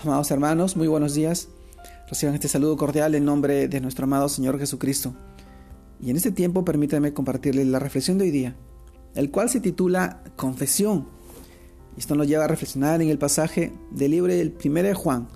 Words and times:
Amados 0.00 0.30
hermanos, 0.30 0.76
muy 0.76 0.86
buenos 0.86 1.14
días. 1.14 1.48
Reciban 2.08 2.36
este 2.36 2.46
saludo 2.46 2.76
cordial 2.76 3.16
en 3.16 3.24
nombre 3.24 3.66
de 3.66 3.80
nuestro 3.80 4.04
amado 4.04 4.28
Señor 4.28 4.56
Jesucristo. 4.56 5.12
Y 6.00 6.10
en 6.10 6.16
este 6.16 6.30
tiempo 6.30 6.64
permítanme 6.64 7.12
compartirles 7.12 7.66
la 7.66 7.80
reflexión 7.80 8.16
de 8.16 8.26
hoy 8.26 8.30
día, 8.30 8.54
el 9.16 9.32
cual 9.32 9.50
se 9.50 9.58
titula 9.58 10.22
Confesión. 10.36 11.08
Esto 11.96 12.14
nos 12.14 12.28
lleva 12.28 12.44
a 12.44 12.46
reflexionar 12.46 13.02
en 13.02 13.08
el 13.08 13.18
pasaje 13.18 13.72
del 13.90 14.12
libro 14.12 14.32
del 14.32 14.56
1 14.64 14.82
de 14.84 14.94
Juan, 14.94 15.26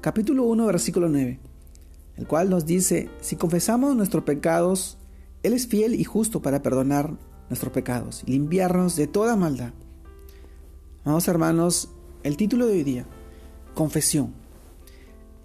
capítulo 0.00 0.42
1, 0.42 0.66
versículo 0.66 1.08
9, 1.08 1.38
el 2.16 2.26
cual 2.26 2.50
nos 2.50 2.66
dice, 2.66 3.10
si 3.20 3.36
confesamos 3.36 3.94
nuestros 3.94 4.24
pecados, 4.24 4.98
Él 5.44 5.52
es 5.52 5.68
fiel 5.68 5.94
y 5.94 6.02
justo 6.02 6.42
para 6.42 6.62
perdonar 6.62 7.16
nuestros 7.48 7.72
pecados 7.72 8.24
y 8.26 8.32
limpiarnos 8.32 8.96
de 8.96 9.06
toda 9.06 9.36
maldad. 9.36 9.72
Amados 11.04 11.28
hermanos, 11.28 11.90
el 12.24 12.36
título 12.36 12.66
de 12.66 12.72
hoy 12.72 12.82
día, 12.82 13.06
confesión. 13.74 14.32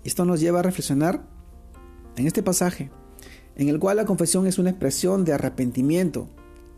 Esto 0.04 0.26
nos 0.26 0.40
lleva 0.40 0.60
a 0.60 0.64
reflexionar 0.64 1.24
en 2.16 2.28
este 2.28 2.44
pasaje, 2.44 2.90
en 3.56 3.70
el 3.70 3.80
cual 3.80 3.98
la 3.98 4.06
confesión 4.06 4.48
es 4.48 4.58
una 4.58 4.70
expresión 4.70 5.26
de 5.26 5.34
arrepentimiento. 5.34 6.30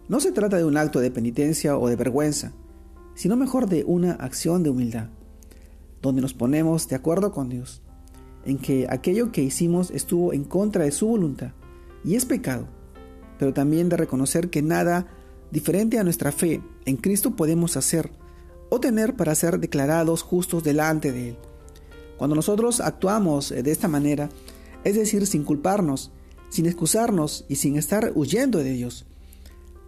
No 0.09 0.19
se 0.19 0.31
trata 0.31 0.57
de 0.57 0.65
un 0.65 0.77
acto 0.77 0.99
de 0.99 1.11
penitencia 1.11 1.77
o 1.77 1.87
de 1.87 1.95
vergüenza, 1.95 2.53
sino 3.13 3.35
mejor 3.35 3.67
de 3.67 3.83
una 3.83 4.13
acción 4.13 4.63
de 4.63 4.69
humildad, 4.69 5.09
donde 6.01 6.21
nos 6.21 6.33
ponemos 6.33 6.87
de 6.87 6.95
acuerdo 6.95 7.31
con 7.31 7.49
Dios, 7.49 7.81
en 8.45 8.57
que 8.57 8.87
aquello 8.89 9.31
que 9.31 9.43
hicimos 9.43 9.91
estuvo 9.91 10.33
en 10.33 10.43
contra 10.43 10.85
de 10.85 10.91
su 10.91 11.07
voluntad 11.07 11.51
y 12.03 12.15
es 12.15 12.25
pecado, 12.25 12.67
pero 13.37 13.53
también 13.53 13.89
de 13.89 13.97
reconocer 13.97 14.49
que 14.49 14.61
nada 14.61 15.07
diferente 15.51 15.99
a 15.99 16.03
nuestra 16.03 16.31
fe 16.31 16.61
en 16.85 16.97
Cristo 16.97 17.35
podemos 17.35 17.77
hacer 17.77 18.11
o 18.69 18.79
tener 18.79 19.15
para 19.15 19.35
ser 19.35 19.59
declarados 19.59 20.23
justos 20.23 20.63
delante 20.63 21.11
de 21.11 21.29
Él. 21.29 21.37
Cuando 22.21 22.35
nosotros 22.35 22.81
actuamos 22.81 23.49
de 23.49 23.71
esta 23.71 23.87
manera, 23.87 24.29
es 24.83 24.93
decir, 24.93 25.25
sin 25.25 25.43
culparnos, 25.43 26.11
sin 26.49 26.67
excusarnos 26.67 27.45
y 27.49 27.55
sin 27.55 27.77
estar 27.77 28.11
huyendo 28.13 28.59
de 28.59 28.73
Dios, 28.73 29.07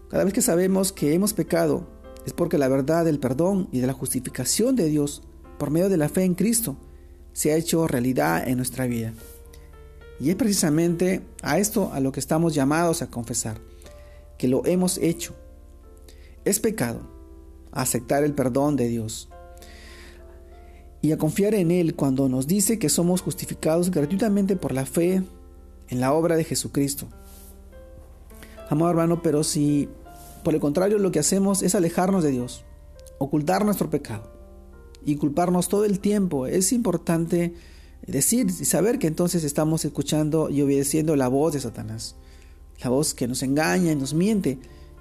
cada 0.10 0.24
vez 0.24 0.34
que 0.34 0.42
sabemos 0.42 0.92
que 0.92 1.14
hemos 1.14 1.34
pecado, 1.34 1.86
es 2.26 2.34
porque 2.34 2.58
la 2.58 2.70
verdad 2.70 3.06
del 3.06 3.20
perdón 3.20 3.70
y 3.72 3.82
de 3.82 3.86
la 3.86 3.94
justificación 3.94 4.76
de 4.76 4.88
Dios 4.88 5.22
por 5.60 5.70
medio 5.70 5.90
de 5.90 5.98
la 5.98 6.10
fe 6.10 6.24
en 6.24 6.34
Cristo 6.34 6.76
se 7.34 7.52
ha 7.52 7.56
hecho 7.56 7.88
realidad 7.88 8.48
en 8.48 8.58
nuestra 8.58 8.88
vida. 8.88 9.14
Y 10.20 10.32
es 10.32 10.36
precisamente 10.36 11.22
a 11.44 11.60
esto 11.60 11.94
a 11.94 12.00
lo 12.00 12.12
que 12.12 12.20
estamos 12.20 12.56
llamados 12.56 13.04
a 13.04 13.12
confesar, 13.12 13.62
que 14.40 14.48
lo 14.48 14.66
hemos 14.66 14.98
hecho. 14.98 15.36
Es 16.46 16.60
pecado, 16.60 17.02
aceptar 17.72 18.24
el 18.24 18.34
perdón 18.34 18.76
de 18.76 18.88
Dios 18.88 19.30
y 21.04 21.12
a 21.12 21.18
confiar 21.18 21.54
en 21.54 21.70
Él 21.70 21.96
cuando 21.96 22.30
nos 22.30 22.48
dice 22.48 22.80
que 22.80 22.88
somos 22.88 23.22
justificados 23.22 23.92
gratuitamente 23.92 24.56
por 24.56 24.72
la 24.72 24.86
fe 24.86 25.22
en 25.90 26.00
la 26.00 26.14
obra 26.14 26.38
de 26.38 26.46
Jesucristo. 26.46 27.10
Amado 28.70 28.90
hermano, 28.90 29.22
pero 29.22 29.44
si 29.44 29.90
por 30.46 30.54
el 30.54 30.62
contrario 30.62 31.00
lo 31.00 31.12
que 31.12 31.20
hacemos 31.20 31.62
es 31.62 31.76
alejarnos 31.76 32.24
de 32.24 32.32
Dios, 32.32 32.64
ocultar 33.18 33.66
nuestro 33.66 33.90
pecado 33.90 34.32
y 35.06 35.18
culparnos 35.18 35.68
todo 35.68 35.84
el 35.84 36.00
tiempo, 36.00 36.48
es 36.48 36.72
importante 36.72 37.54
decir 38.08 38.48
y 38.48 38.64
saber 38.64 38.98
que 38.98 39.08
entonces 39.08 39.44
estamos 39.44 39.84
escuchando 39.84 40.50
y 40.50 40.62
obedeciendo 40.62 41.18
la 41.18 41.28
voz 41.28 41.52
de 41.52 41.60
Satanás, 41.60 42.16
la 42.82 42.90
voz 42.90 43.14
que 43.14 43.28
nos 43.28 43.44
engaña 43.44 43.92
y 43.92 43.96
nos 43.98 44.14
miente 44.14 44.58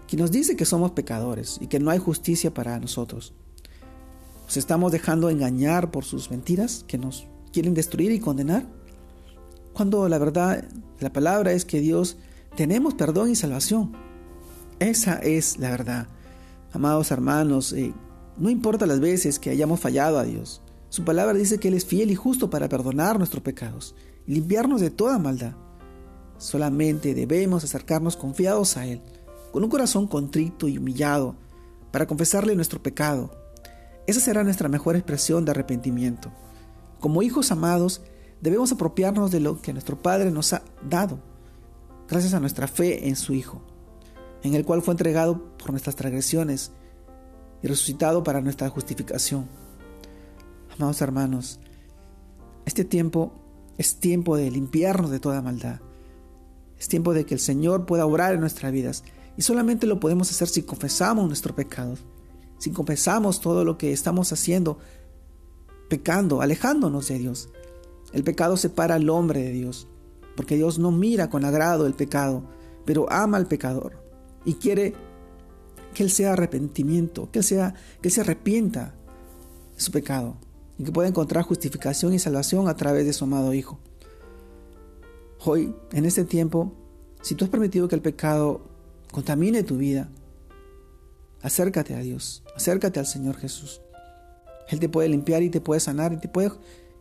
que 0.08 0.16
nos 0.16 0.32
dice 0.32 0.56
que 0.56 0.64
somos 0.64 0.90
pecadores 0.90 1.58
y 1.60 1.68
que 1.68 1.78
no 1.78 1.90
hay 1.90 2.00
justicia 2.00 2.52
para 2.52 2.80
nosotros. 2.80 3.34
¿Nos 4.52 4.58
estamos 4.58 4.92
dejando 4.92 5.30
engañar 5.30 5.90
por 5.90 6.04
sus 6.04 6.30
mentiras 6.30 6.84
que 6.86 6.98
nos 6.98 7.26
quieren 7.54 7.72
destruir 7.72 8.12
y 8.12 8.20
condenar? 8.20 8.66
Cuando 9.72 10.06
la 10.10 10.18
verdad, 10.18 10.68
la 11.00 11.10
palabra 11.10 11.52
es 11.52 11.64
que 11.64 11.80
Dios 11.80 12.18
tenemos 12.54 12.92
perdón 12.92 13.30
y 13.30 13.34
salvación. 13.34 13.92
Esa 14.78 15.14
es 15.14 15.56
la 15.56 15.70
verdad. 15.70 16.06
Amados 16.70 17.10
hermanos, 17.10 17.72
eh, 17.72 17.94
no 18.36 18.50
importa 18.50 18.84
las 18.84 19.00
veces 19.00 19.38
que 19.38 19.48
hayamos 19.48 19.80
fallado 19.80 20.18
a 20.18 20.24
Dios. 20.24 20.60
Su 20.90 21.02
palabra 21.02 21.32
dice 21.32 21.56
que 21.56 21.68
Él 21.68 21.74
es 21.74 21.86
fiel 21.86 22.10
y 22.10 22.14
justo 22.14 22.50
para 22.50 22.68
perdonar 22.68 23.16
nuestros 23.16 23.42
pecados 23.42 23.94
y 24.26 24.34
limpiarnos 24.34 24.82
de 24.82 24.90
toda 24.90 25.18
maldad. 25.18 25.54
Solamente 26.36 27.14
debemos 27.14 27.64
acercarnos 27.64 28.18
confiados 28.18 28.76
a 28.76 28.84
Él 28.84 29.00
con 29.50 29.64
un 29.64 29.70
corazón 29.70 30.06
contrito 30.06 30.68
y 30.68 30.76
humillado, 30.76 31.36
para 31.90 32.06
confesarle 32.06 32.54
nuestro 32.54 32.82
pecado. 32.82 33.41
Esa 34.06 34.20
será 34.20 34.42
nuestra 34.44 34.68
mejor 34.68 34.96
expresión 34.96 35.44
de 35.44 35.52
arrepentimiento. 35.52 36.32
Como 37.00 37.22
hijos 37.22 37.52
amados, 37.52 38.02
debemos 38.40 38.72
apropiarnos 38.72 39.30
de 39.30 39.40
lo 39.40 39.60
que 39.62 39.72
nuestro 39.72 40.00
Padre 40.02 40.30
nos 40.30 40.52
ha 40.52 40.62
dado, 40.88 41.20
gracias 42.08 42.34
a 42.34 42.40
nuestra 42.40 42.66
fe 42.66 43.08
en 43.08 43.16
su 43.16 43.32
Hijo, 43.32 43.62
en 44.42 44.54
el 44.54 44.64
cual 44.64 44.82
fue 44.82 44.92
entregado 44.92 45.56
por 45.56 45.70
nuestras 45.70 45.96
transgresiones 45.96 46.72
y 47.62 47.68
resucitado 47.68 48.24
para 48.24 48.40
nuestra 48.40 48.68
justificación. 48.68 49.48
Amados 50.76 51.00
hermanos, 51.00 51.60
este 52.64 52.84
tiempo 52.84 53.32
es 53.78 53.96
tiempo 53.96 54.36
de 54.36 54.50
limpiarnos 54.50 55.10
de 55.10 55.20
toda 55.20 55.42
maldad. 55.42 55.80
Es 56.78 56.88
tiempo 56.88 57.14
de 57.14 57.24
que 57.24 57.34
el 57.34 57.40
Señor 57.40 57.86
pueda 57.86 58.06
obrar 58.06 58.34
en 58.34 58.40
nuestras 58.40 58.72
vidas 58.72 59.04
y 59.36 59.42
solamente 59.42 59.86
lo 59.86 60.00
podemos 60.00 60.30
hacer 60.30 60.48
si 60.48 60.62
confesamos 60.62 61.26
nuestros 61.26 61.54
pecados, 61.54 62.00
si 62.62 62.70
confesamos 62.70 63.40
todo 63.40 63.64
lo 63.64 63.76
que 63.76 63.92
estamos 63.92 64.32
haciendo, 64.32 64.78
pecando, 65.88 66.42
alejándonos 66.42 67.08
de 67.08 67.18
Dios. 67.18 67.48
El 68.12 68.22
pecado 68.22 68.56
separa 68.56 68.94
al 68.94 69.10
hombre 69.10 69.42
de 69.42 69.50
Dios, 69.50 69.88
porque 70.36 70.54
Dios 70.54 70.78
no 70.78 70.92
mira 70.92 71.28
con 71.28 71.44
agrado 71.44 71.86
el 71.86 71.94
pecado, 71.94 72.44
pero 72.84 73.10
ama 73.10 73.36
al 73.36 73.48
pecador 73.48 74.00
y 74.44 74.54
quiere 74.54 74.94
que 75.92 76.04
él 76.04 76.10
sea 76.12 76.34
arrepentimiento, 76.34 77.28
que 77.32 77.40
él, 77.40 77.44
sea, 77.44 77.74
que 78.00 78.10
se 78.10 78.20
arrepienta 78.20 78.94
de 79.74 79.80
su 79.80 79.90
pecado 79.90 80.36
y 80.78 80.84
que 80.84 80.92
pueda 80.92 81.08
encontrar 81.08 81.42
justificación 81.42 82.14
y 82.14 82.20
salvación 82.20 82.68
a 82.68 82.76
través 82.76 83.06
de 83.06 83.12
su 83.12 83.24
amado 83.24 83.52
Hijo. 83.54 83.80
Hoy, 85.44 85.74
en 85.90 86.04
este 86.04 86.24
tiempo, 86.24 86.72
si 87.22 87.34
tú 87.34 87.44
has 87.44 87.50
permitido 87.50 87.88
que 87.88 87.96
el 87.96 88.02
pecado 88.02 88.60
contamine 89.10 89.64
tu 89.64 89.78
vida, 89.78 90.12
acércate 91.42 91.94
a 91.94 92.00
Dios, 92.00 92.42
acércate 92.56 93.00
al 93.00 93.06
Señor 93.06 93.36
Jesús. 93.36 93.80
Él 94.68 94.80
te 94.80 94.88
puede 94.88 95.08
limpiar 95.08 95.42
y 95.42 95.50
te 95.50 95.60
puede 95.60 95.80
sanar 95.80 96.12
y 96.12 96.16
te 96.16 96.28
puede, 96.28 96.52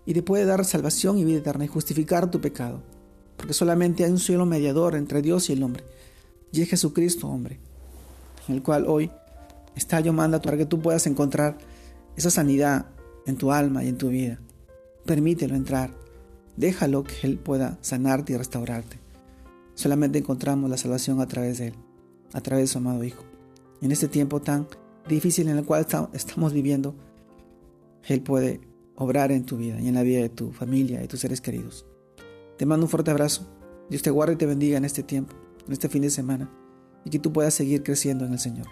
y 0.06 0.14
te 0.14 0.24
puede 0.24 0.46
dar 0.46 0.66
salvación 0.66 1.18
y 1.18 1.24
vida 1.24 1.40
eterna 1.40 1.66
y 1.66 1.68
justificar 1.68 2.30
tu 2.30 2.42
pecado. 2.42 2.82
Porque 3.38 3.54
solamente 3.54 4.04
hay 4.04 4.12
un 4.12 4.20
solo 4.20 4.46
mediador 4.46 4.96
entre 4.96 5.22
Dios 5.22 5.50
y 5.50 5.54
el 5.54 5.64
hombre. 5.64 5.84
Y 6.52 6.62
es 6.62 6.70
Jesucristo, 6.70 7.28
hombre, 7.28 7.60
en 8.48 8.56
el 8.56 8.64
cual 8.64 8.86
hoy 8.88 9.10
está 9.76 10.00
llamando 10.02 10.42
para 10.42 10.58
que 10.58 10.66
tú 10.66 10.82
puedas 10.82 11.08
encontrar 11.08 11.58
esa 12.16 12.30
sanidad 12.30 12.88
en 13.26 13.38
tu 13.38 13.52
alma 13.52 13.84
y 13.84 13.88
en 13.88 13.98
tu 13.98 14.10
vida. 14.10 14.40
Permítelo 15.06 15.56
entrar. 15.56 15.92
Déjalo 16.58 17.04
que 17.04 17.16
Él 17.24 17.40
pueda 17.40 17.78
sanarte 17.82 18.34
y 18.34 18.38
restaurarte. 18.38 19.00
Solamente 19.76 20.20
encontramos 20.20 20.70
la 20.70 20.78
salvación 20.78 21.22
a 21.22 21.28
través 21.28 21.60
de 21.60 21.68
Él 21.68 21.76
a 22.34 22.42
través 22.42 22.64
de 22.64 22.68
su 22.68 22.78
amado 22.78 23.04
Hijo. 23.04 23.31
En 23.82 23.92
este 23.92 24.08
tiempo 24.08 24.40
tan 24.40 24.68
difícil 25.10 25.50
en 25.50 25.58
el 25.58 25.66
cual 25.66 25.86
estamos 26.14 26.54
viviendo, 26.54 26.96
Él 28.08 28.22
puede 28.22 28.62
obrar 28.96 29.32
en 29.32 29.46
tu 29.46 29.58
vida 29.58 29.80
y 29.82 29.88
en 29.88 29.96
la 29.96 30.04
vida 30.04 30.22
de 30.22 30.30
tu 30.30 30.52
familia, 30.52 31.00
de 31.00 31.08
tus 31.08 31.20
seres 31.20 31.42
queridos. 31.42 31.86
Te 32.58 32.66
mando 32.66 32.86
un 32.86 32.90
fuerte 32.90 33.10
abrazo. 33.10 33.48
Dios 33.90 34.04
te 34.04 34.12
guarde 34.12 34.34
y 34.34 34.38
te 34.38 34.46
bendiga 34.46 34.78
en 34.78 34.86
este 34.86 35.04
tiempo, 35.04 35.36
en 35.66 35.74
este 35.74 35.90
fin 35.90 36.04
de 36.04 36.12
semana, 36.12 36.50
y 37.04 37.10
que 37.10 37.20
tú 37.20 37.34
puedas 37.34 37.54
seguir 37.54 37.84
creciendo 37.84 38.26
en 38.26 38.34
el 38.34 38.40
Señor. 38.40 38.68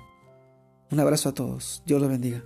Un 0.92 1.00
abrazo 1.00 1.30
a 1.30 1.34
todos. 1.34 1.82
Dios 1.86 2.00
los 2.00 2.10
bendiga. 2.10 2.44